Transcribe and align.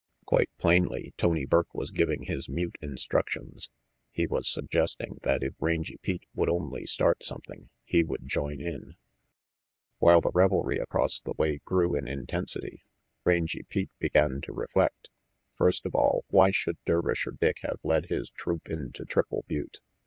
Quite 0.25 0.49
plainly, 0.57 1.13
Tony 1.15 1.45
Burke 1.45 1.75
was 1.75 1.91
giving 1.91 2.23
his 2.23 2.49
mute 2.49 2.75
instructions. 2.81 3.69
He 4.09 4.25
was 4.25 4.49
suggesting 4.49 5.17
that 5.21 5.43
if 5.43 5.53
Rangy 5.59 5.97
Pete 5.97 6.23
would 6.33 6.49
only 6.49 6.87
start 6.87 7.23
something, 7.23 7.69
he 7.83 8.03
would 8.03 8.27
join 8.27 8.59
in. 8.59 8.95
While 9.99 10.19
the 10.19 10.31
revelry 10.33 10.79
across 10.79 11.21
the 11.21 11.35
way 11.37 11.59
grew 11.65 11.95
in 11.95 12.07
intensity, 12.07 12.83
Rangy 13.25 13.61
Pete 13.69 13.91
began 13.99 14.41
to 14.41 14.53
reflect. 14.53 15.11
First 15.53 15.85
of 15.85 15.93
all, 15.93 16.25
why 16.29 16.49
should 16.49 16.79
Dervisher 16.83 17.37
Dick 17.39 17.59
have 17.61 17.77
led 17.83 18.07
his 18.07 18.31
troupe 18.31 18.71
into 18.71 19.05
Triple 19.05 19.45
Butte? 19.47 19.81